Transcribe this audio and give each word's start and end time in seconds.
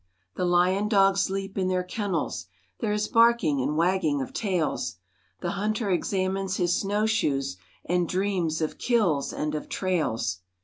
The 0.33 0.45
lion 0.45 0.87
dogs 0.87 1.29
leap 1.29 1.59
in 1.59 1.67
their 1.67 1.83
kennels, 1.83 2.47
There 2.79 2.91
is 2.91 3.07
barking 3.07 3.61
and 3.61 3.77
wagging 3.77 4.19
of 4.19 4.33
tails, 4.33 4.95
The 5.41 5.51
hunter 5.51 5.91
examines 5.91 6.55
his 6.57 6.75
snow 6.75 7.05
shoes, 7.05 7.57
And 7.85 8.09
dreams 8.09 8.61
of 8.61 8.79
"kills" 8.79 9.31
and 9.31 9.53
of 9.53 9.69
trails. 9.69 10.39